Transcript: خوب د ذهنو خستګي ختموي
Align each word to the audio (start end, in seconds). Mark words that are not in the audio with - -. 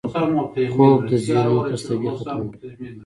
خوب 0.73 0.99
د 1.09 1.11
ذهنو 1.25 1.55
خستګي 1.67 2.09
ختموي 2.17 2.47